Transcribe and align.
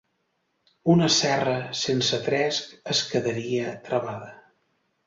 Una 0.93 1.09
serra 1.17 1.53
sense 1.83 2.21
tresc 2.31 2.75
es 2.95 3.07
quedaria 3.13 3.79
travada. 3.89 4.35